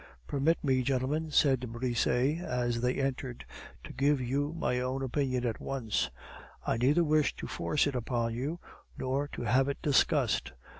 [0.25, 3.45] "Permit me, gentlemen," said Brisset, as they entered,
[3.83, 6.09] "to give you my own opinion at once.
[6.65, 8.59] I neither wish to force it upon you
[8.97, 10.53] nor to have it discussed.